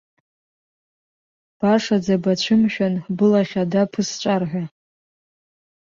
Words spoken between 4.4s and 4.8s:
ҳәа.